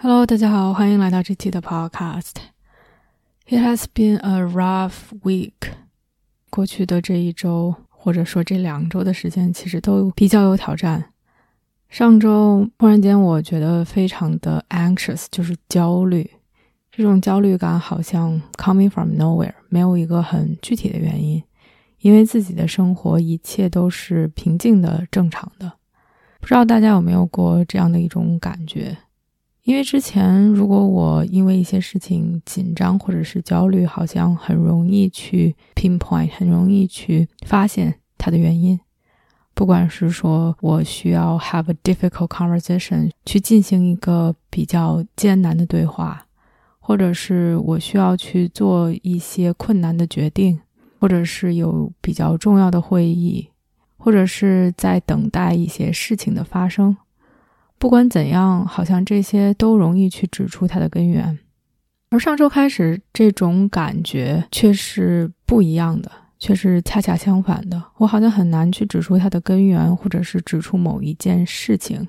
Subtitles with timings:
[0.00, 2.34] Hello，大家好，欢迎来到这期的 Podcast。
[3.48, 4.92] It has been a rough
[5.24, 5.72] week。
[6.50, 11.12] 过去的这一周，或者说这两周的时间，其实都比较有挑战。
[11.88, 16.30] 上周突然间，我觉得非常的 anxious，就是焦虑。
[16.92, 21.42] 这种焦虑感好像 coming from nowhere，没有一个很具体的原因，
[21.98, 25.72] 因为自己的生活一切都是平静的、正常的。
[26.38, 28.96] 不知道大家有没有过这样的一种感觉？
[29.68, 38.80] 因为之前，如果我因为一些事情紧张或者是焦虑，好像很容易去 pinpoint，很容易去发现它的原因。
[39.52, 46.24] 不管是说我需要 have a difficult conversation 去进行一个比较艰难的对话，
[46.78, 50.58] 或者是我需要去做一些困难的决定，
[50.98, 53.50] 或者是有比较重要的会议，
[53.98, 56.96] 或者是在等待一些事情的发生。
[57.78, 61.38] 不管怎样，好像这些都容易去指出它的根源，
[62.10, 67.82] 而上周开始，这种感觉却是不一样的，却是恰恰相反的。
[67.98, 72.06] 我好像很难去指出它的根源，或者是指出某一件事情，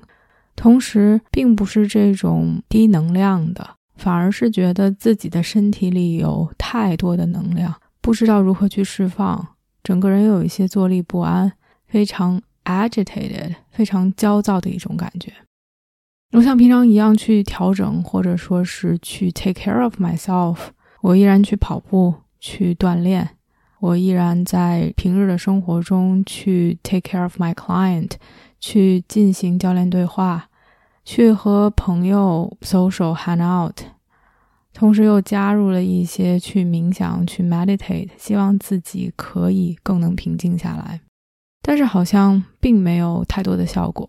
[0.56, 9.46] 同时并不是这种低能量的，反而是觉得自己的身体里有太多的能量，不知道如何去释放，
[9.84, 11.52] 整个人又有一些坐立不安，
[11.86, 15.32] 非常 agitated，非常焦躁的一种感觉。
[16.32, 20.56] 我像平常一样去调整，或者说是去 take care of myself。
[21.00, 23.30] 我依然去跑步，去锻炼。
[23.80, 28.12] 我依然在平日的生活中去 take care of my client，
[28.60, 30.48] 去进行教练对话，
[31.04, 33.80] 去和朋友 social hang out。
[34.72, 41.00] 同时又加入了一些去冥想、去 meditate，希望自己可以更能平静下来。
[41.60, 44.08] 但是好像并没有太多的效果。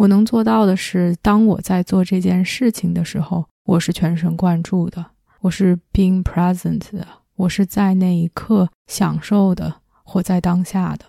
[0.00, 5.04] 我能做到的是，当我在做这件事情的时候，我是全神贯注的，
[5.42, 7.06] 我是 being present 的，
[7.36, 11.04] 我是在那一刻享受的，活在当下的。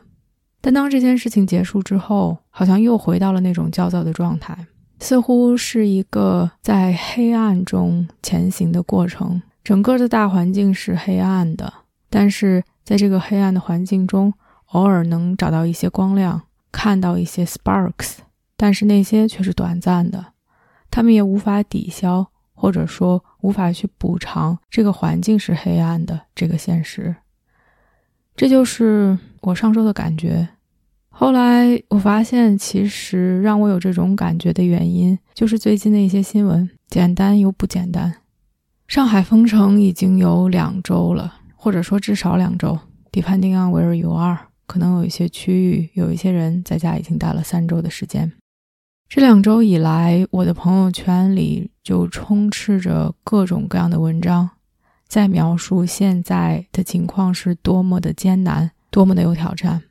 [0.59, 4.68] 但当这件事情结束之后，好像又回到了那种焦躁的状态，
[5.00, 9.41] 似乎是一个在黑暗中前行的过程。
[9.63, 11.72] 整个的大环境是黑暗的，
[12.09, 14.34] 但是在这个黑暗的环境中，
[14.74, 16.41] 偶尔能找到一些光亮，
[16.74, 18.18] 看到一些 sparks。
[18.62, 20.24] 但是那些却是短暂的，
[20.92, 27.16] 他们也无法抵消，或者说无法去补偿这个环境是黑暗的这个现实。
[28.36, 30.48] 这就是我上周的感觉。
[31.10, 38.14] 后来我发现，其实让我有这种感觉的原因，就是最近的一些新闻，简单又不简单。
[38.88, 42.78] 上海封城已经有两周了，或者说至少两周。
[43.12, 48.32] Depending on where you are，可能有一些区域，有一些人在家已经待了三周的时间。
[49.14, 54.50] 这两周以来，我的朋友圈里就充斥着各种各样的文章，
[55.06, 59.84] 在描述现在的情况是多么的艰难，多么的有挑战。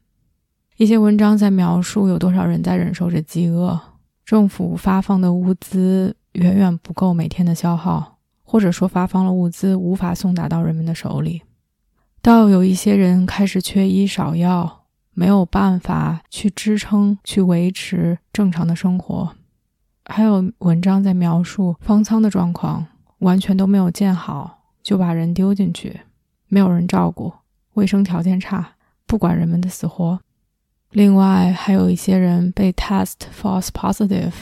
[0.79, 3.79] 一些文章在描述有多少人在忍受着饥饿，
[4.25, 11.43] 政府发放的物资远远不够每天的消耗，或者说发放了物资无法送达到人们的手里，
[12.23, 14.80] 到有一些人开始缺医少药。
[15.13, 19.35] 没有办法去支撑、去维持正常的生活，
[20.05, 22.87] 还有文章在描述方舱的状况，
[23.19, 26.01] 完全都没有建好就把人丢进去，
[26.49, 27.33] 没有人照顾，
[27.75, 28.77] 卫生条件差，
[29.07, 30.21] 不管人们的死活。
[30.91, 34.33] 另外，还有一些人被 test false positive，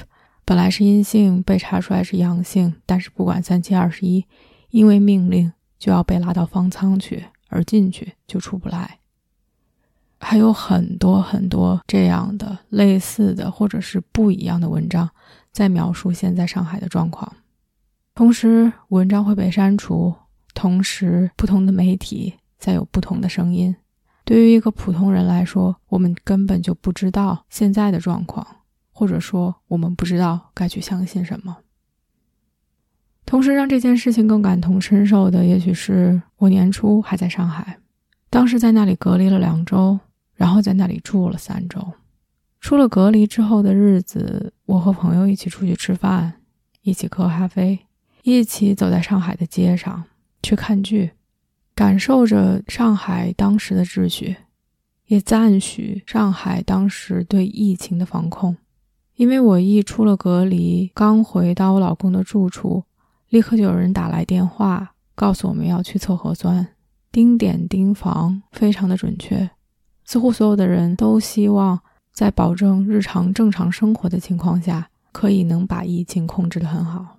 [0.44, 4.24] 本来是阴性，被查出来是阳性，但是不管三七二十一，
[4.70, 8.98] 因为命令就要被拉到方舱去，而进去就出不来。
[10.20, 15.08] 还有很多很多这样的类似的或者是不一样的文章，
[15.52, 17.32] 在描述现在上海的状况。
[18.14, 20.12] 同时，文章会被删除，
[20.54, 23.74] 同时不同的媒体在有不同的声音。
[24.24, 28.44] 对于一个普通人来说，我们根本就不知道现在的状况，
[28.92, 31.58] 或者说我们不知道该去相信什么。
[33.24, 37.78] 同时，让这件事情更感同身受的，也许是我年初还在上海，
[38.28, 40.00] 当时在那里隔离了两周。
[40.38, 41.84] 然后在那里住了三周，
[42.60, 46.32] 出了隔离之后的日子，我和朋友一起出去吃饭，
[46.82, 47.76] 一起喝咖啡，
[48.22, 50.04] 一起走在上海的街上
[50.40, 51.10] 去看剧，
[51.74, 54.36] 感受着上海当时的秩序，
[55.08, 58.56] 也赞许上海当时对疫情的防控。
[59.16, 62.84] 因为我一出了隔离，刚回到我老公的住处，
[63.30, 66.64] 立刻就有人打来电话，告诉我们要去测核酸，
[67.10, 69.50] 丁点丁房，非常的准确。
[70.08, 71.78] 似乎所有的人都希望
[72.14, 77.18] 在保证日常正常生活的情况下，可以能把疫情控制得很好。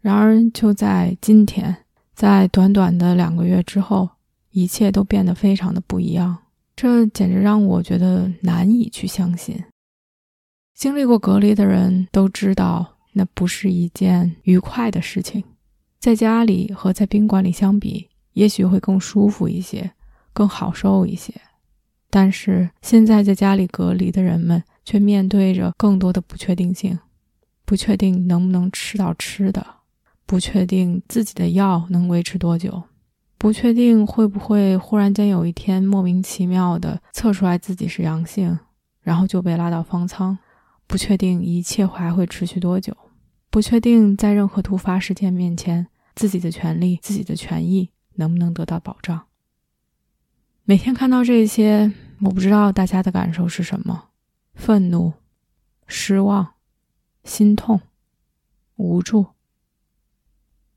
[0.00, 1.78] 然而，就在今天，
[2.14, 4.08] 在短短的两个月之后，
[4.52, 6.38] 一切都变得非常的不一样，
[6.76, 9.60] 这简直让我觉得难以去相信。
[10.76, 15.42] 经历过隔离的人都知道，那不是一件愉快的事情。
[15.98, 19.90] 在家里和在宾馆里相比，也许会更舒服一些，
[20.32, 21.34] 更好受一些。
[22.10, 26.98] 但是现在在家里隔离的人们，却面对着更多的不确定性：
[27.64, 29.66] 不确定能不能吃到吃的，
[30.24, 32.84] 不确定自己的药能维持多久，
[33.36, 38.58] 不确定会不会忽然间有一天莫名其妙的测出来自己是阳性，
[39.02, 40.38] 然后就被拉到方舱。
[40.88, 42.96] 不确定一切还会持续多久，
[43.50, 49.25] 不确定在任何突发事件面前，自己的权利、自己的权益能不能得到保障。
[50.68, 54.08] 每天看到这些，我不知道大家的感受是什么：
[54.56, 55.12] 愤怒、
[55.86, 56.54] 失望、
[57.22, 57.80] 心痛、
[58.74, 59.26] 无助。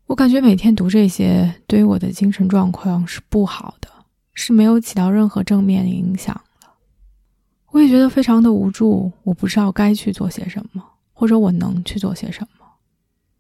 [0.06, 3.90] 我感觉每天读这些，对于我的精神状况是不好的，
[4.36, 6.68] 是没有起到任何正面影响的。
[7.72, 10.84] 我也觉得非常的无助，我不知道该去做些什么，
[11.14, 12.68] 或者我能去做些什么。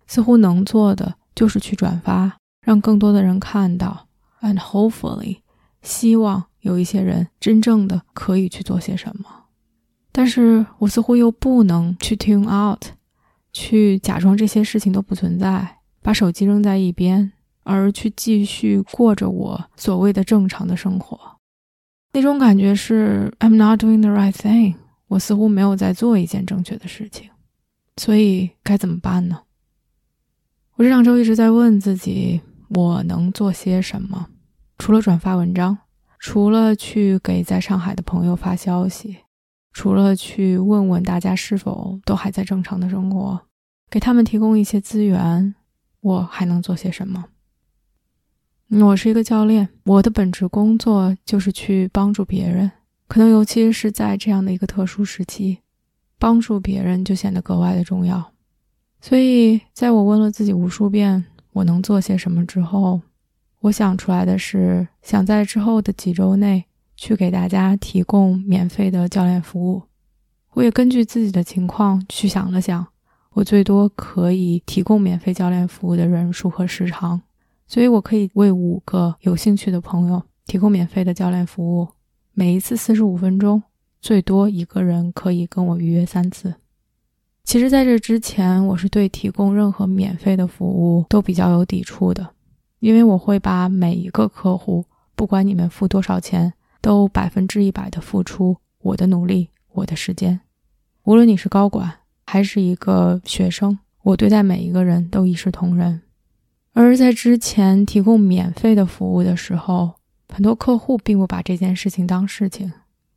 [0.07, 4.07] 似乎能做的就是去转发，让更多的人看到
[4.41, 5.41] ，and hopefully，
[5.81, 9.25] 希望有一些人真正的可以去做些什么。
[10.11, 12.83] 但是我似乎又不能去 tune out，
[13.53, 17.31] 去假装这些事情都不存在，把手机扔在一边，
[17.63, 21.37] 而去继续过着我所谓的正常的生活。
[22.11, 24.75] 那种感觉是 I'm not doing the right thing，
[25.07, 27.29] 我似乎没有在做一件正确的事情，
[27.97, 29.43] 所以该怎么办呢？
[30.75, 34.27] 我这两周一直在问自己，我能做些什么？
[34.79, 35.77] 除了转发文章，
[36.19, 39.17] 除了去给在上海的朋友发消息，
[39.73, 43.41] 除了去问问大家是否都还在正常的生活，
[43.91, 45.53] 给他们提供一些资源，
[45.99, 47.25] 我还能做些什么？
[48.69, 52.71] 我是一个教练，我的本职工作就是去帮助别人，
[53.07, 55.59] 可能尤其是在这样的一个特殊时期，
[56.17, 58.31] 帮助别人就显得格外的重要。
[59.01, 63.01] 所以，在我问了自己无数遍我能做些什么之后，
[63.61, 66.63] 我想出来的是，想在之后的几周内
[66.95, 69.81] 去给大家提供免费的教练服务。
[70.53, 72.85] 我也根据自己的情况去想了想，
[73.33, 77.21] 我最多可以提供免费教练服务的人数和时长。
[77.67, 81.87] 所以，我可以为五个有兴趣的朋友提供免费的教练服务，
[82.33, 83.61] 每一次四十五分钟，
[84.01, 86.55] 最多一个人可以跟我预约三次。
[87.43, 92.27] 其实，在这之前，我是对提供任何免费的服务都比较有抵触的，
[92.79, 94.85] 因为我会把每一个客户，
[95.15, 100.39] 不管你们付多少钱，都百分之一百的付出我的努力、我的时间。
[101.03, 101.91] 无论你是高管
[102.25, 106.01] 还是一个学生，我对待每一个人都一视同仁。
[106.73, 109.95] 而在之前提供免费的服务的时候，
[110.29, 112.71] 很多客户并不把这件事情当事情。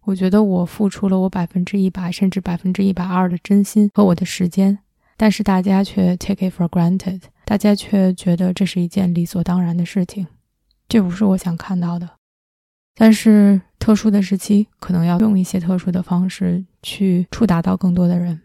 [0.05, 4.79] 我觉得我付出了我百分之一百甚至百分之一百二的真心和我的时间，
[5.17, 10.27] 但是大家却 take it for granted，大家却觉得这是一件理所当然的事情，
[10.89, 12.09] 这不是我想看到的。
[12.95, 18.41] 但是特殊的时期，可能要用一些特殊的方式去触达到更多的人。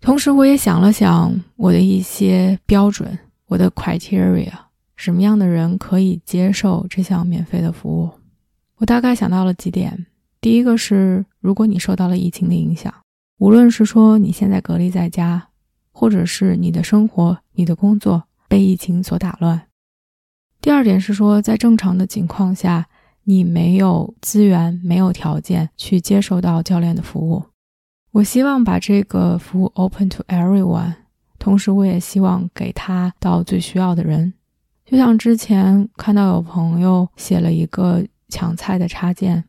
[0.00, 3.18] 同时，我也想了想我的一些标准。
[3.48, 4.50] 我的 criteria，
[4.96, 8.10] 什么样的人可以接受这项免费的服务？
[8.78, 10.06] 我大概想到了几点。
[10.40, 12.92] 第一个是，如果你受到了疫情的影响，
[13.38, 15.48] 无论是说你现在隔离在家，
[15.98, 19.62] 或者是你的生活、你的工作被疫情所打乱。
[20.60, 22.86] 第二点是说，在正常的情况下，
[23.24, 27.42] 你没有资源、没有条件去接受到教练的服务。
[28.12, 30.92] 我希望把这个服务 open to everyone。
[31.38, 34.34] 同时，我也希望给他到最需要的人。
[34.84, 39.42] 就像之前看到有朋友写了一个抢菜的插件，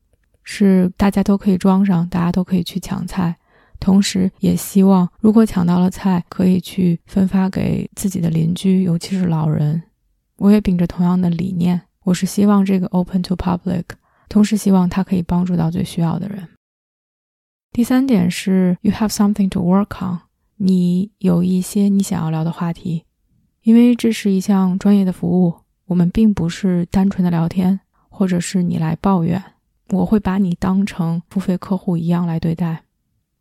[0.44, 3.36] 是大家都可以装上，大家都可以去抢菜。
[3.80, 9.82] 同时，也希望如果抢到了菜，可以去分发给自己的邻居，尤其是老人。
[10.38, 13.84] 我也秉着同样的理念，我是希望这个 open to public，
[14.30, 16.48] 同时希望它可以帮助到最需要的人。
[17.72, 20.20] 第三点是，you have something to work on。
[20.58, 23.04] 你有一些你想要聊的话题，
[23.62, 25.54] 因为这是一项专业的服务，
[25.86, 27.80] 我们并不是单纯的聊天，
[28.10, 29.44] 或者是你来抱怨，
[29.90, 32.84] 我会把你当成付费客户一样来对待，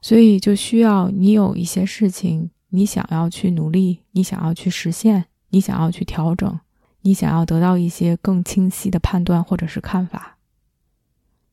[0.06, 6.60] 所以就需要你有一些事情你想要去努力，你想要去实现，你想要去调整，
[7.00, 10.36] 你想要得到一些更清晰的判断或者是看法，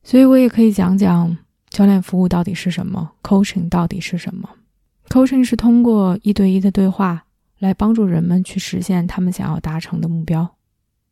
[0.04, 1.36] 所以我也可以讲讲
[1.72, 4.48] 教练服务到底是什么，coaching 到底是什么。
[5.10, 7.26] Coaching 是通过一对一的对话
[7.58, 10.48] 来帮助人们去实现他们想要达成的目标。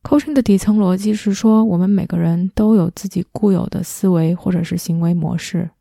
[0.04, 5.72] Coaching 的底层逻辑是说，我们每个人都有自己固有的思维或者是行为模式，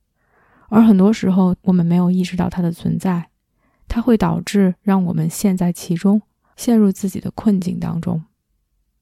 [0.70, 3.28] 而很多时候我们没有意识到它的存在，
[3.86, 6.22] 它会导致让我们陷在其中，
[6.56, 8.22] 陷入自己的困境当中。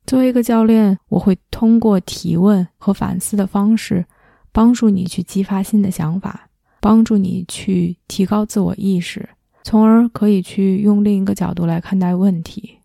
[0.05, 4.05] 作为一个教练，我会通过提问和反思的方式，
[4.51, 6.47] 帮助你去激发新的想法。
[6.81, 9.29] 帮助你去提高自我意识，
[9.65, 12.79] 从而可以去用另一个角度来看待问题，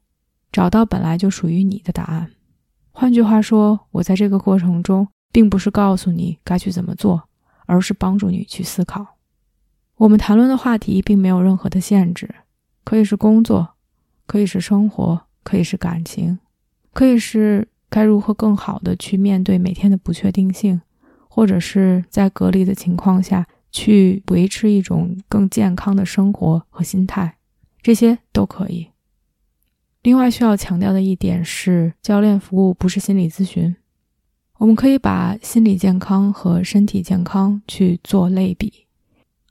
[0.51, 2.31] 找到本来就属于你的答案。
[2.91, 7.29] 换句话说，我在这个过程中，并不是告诉你该去怎么做，
[7.73, 9.17] 而是帮助你去思考。
[9.95, 12.35] 我们谈论的话题并没有任何的限制，
[12.83, 13.75] 可以是工作，
[14.27, 16.37] 可以是生活，可以是感情，
[16.93, 20.81] 可以是该如何更好的去面对每天的不确定性，
[21.27, 23.47] 或者是在隔离的情况下。
[23.75, 27.37] 去维持一种更健康的生活和心态，
[27.81, 28.89] 这些都可以。
[30.03, 33.75] 另外需要强调的一点是，教练服务不是心理咨询。
[34.63, 38.85] 我们可以把心理健康和身体健康去做类比。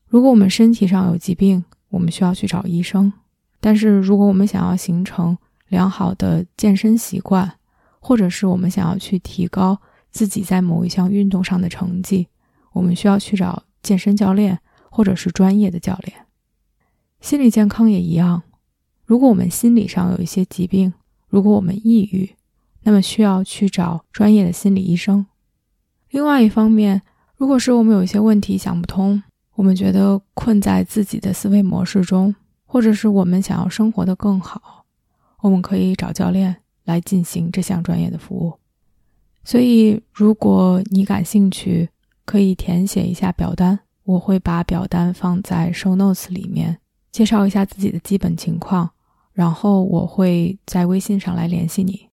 [0.07, 3.13] 如果我们身体上有疾病，我们需要去找医生；
[3.61, 5.37] 但是如果我们想要形成
[5.69, 7.59] 良好的健身习惯，
[8.01, 9.79] 或者是我们想要去提高
[10.11, 12.29] 自己在某一项运动上的成绩，
[12.73, 13.65] 我们需要去找。
[13.83, 16.17] 健身教练，或者是专业的教练，
[17.21, 18.45] 心理健康也一样。
[19.05, 20.95] 如果我们心理上有一些疾病，
[21.29, 22.31] 如果我们抑郁，
[22.83, 25.25] 那么需要去找专业的心理医生。
[26.11, 27.03] 另外一方面，
[27.37, 29.23] 如果是我们有一些问题想不通，
[29.55, 32.35] 我们觉得困在自己的思维模式中，
[32.65, 34.85] 或者是我们想要生活的更好，
[35.41, 38.53] 我们可以找教练来进行这项专业的服务。
[39.45, 41.89] 所以，如果你感兴趣，
[42.25, 46.79] 可以填写一下表单，我会把表单放在 show notes 里面，
[47.11, 48.91] 介绍一下自己的基本情况，
[49.33, 52.12] 然后我会在微信上来联系你。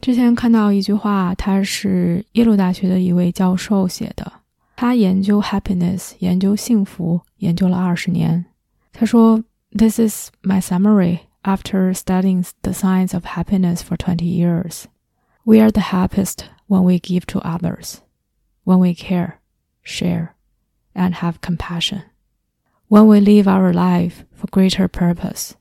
[0.00, 4.32] 之前看到一句话，他是耶鲁大学的一位教授写的，
[4.76, 8.44] 他研究 happiness，研究幸福，研究了二十年。
[8.92, 9.44] 他说：“
[9.76, 14.84] This is my summary after studying the science of happiness for twenty years.
[15.44, 17.98] We are the happiest when we give to others.”
[18.66, 19.40] when we care,
[19.82, 20.34] share,
[20.92, 22.02] and have compassion,
[22.88, 25.54] when we live our life for greater purpose,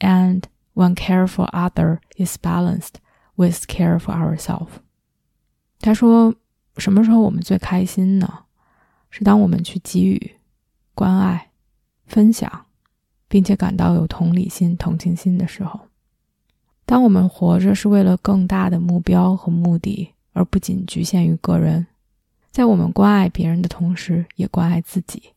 [0.00, 2.98] and when care for other is balanced
[3.41, 4.69] With care for ourselves.
[5.79, 6.35] 他说
[6.77, 8.43] ：“什么时候我们最开心呢？
[9.09, 10.35] 是当我们去给予、
[10.93, 11.49] 关爱、
[12.05, 12.65] 分享，
[13.27, 15.79] 并且感到有同理心、同情心的时候。
[16.85, 21.87] 当我们活着是为了更大的目标和目的，而不仅局限于个人。”
[22.51, 25.31] 在我们关爱别人的同时，也关爱自己。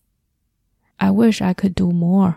[0.97, 2.35] I wish I could do more。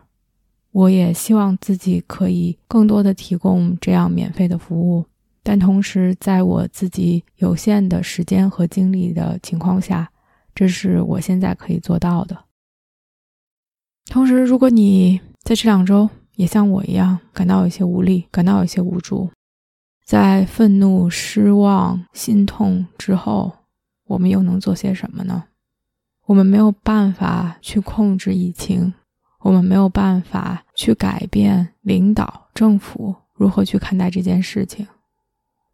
[0.71, 5.07] 我也希望自己可以更多的提供这样免费的服务，
[5.47, 10.11] 但同时在我自己有限的时间和精力的情况下，
[10.53, 12.37] 这是我现在可以做到的。
[14.07, 19.29] 同时，如果你在这两周也像我一样感到有些无力，感到有些无助，
[20.05, 23.53] 在愤怒、失望、心痛之后。
[24.07, 25.45] 我们又能做些什么呢？
[26.25, 28.93] 我们没有办法去控制疫情，
[29.39, 34.85] 我们没有办法去改变领导、政府如何去看待这件事情。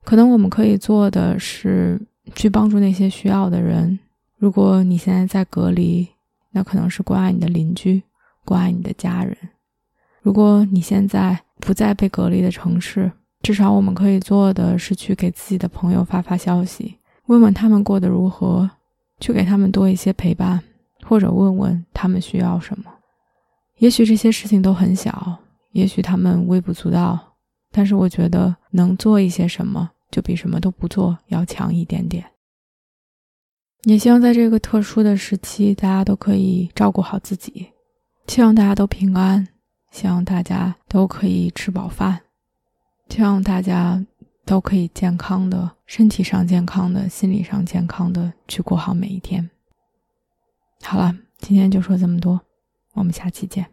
[0.03, 2.00] 可能我们可以做的是
[2.36, 3.98] 去帮助那些需要的人。
[4.38, 6.07] 如果你现在在隔离，
[6.51, 8.03] 那可能是关爱你的邻居，
[8.43, 9.36] 关爱你的家人。
[10.22, 16.98] 如果你现在不在被隔离的城市，至少我们可以做的是去给自己的朋友发发消息。
[17.27, 18.69] 问问他们过得如何，
[19.19, 20.62] 去给他们多一些陪伴，
[21.03, 22.86] 或者问问他们需要什么。
[23.77, 25.38] 也许这些事情都很小，
[25.72, 27.17] 也许他们微不足道，
[27.72, 32.24] 但是我觉得能做一些什么，就比什么都不做要强一点点。
[33.84, 37.74] 也希望在这个特殊的时期，大家都可以照顾好自己，
[38.27, 39.48] 希望大家都平安，
[39.91, 42.22] 希望大家都可以吃饱饭，
[43.10, 44.05] 希望大家。
[44.46, 49.50] 都可以健康的，身体上健康的，心理上健康的去过好每一天。
[50.82, 52.41] 好了，今天就说这么多，
[52.91, 53.73] 我们下期见。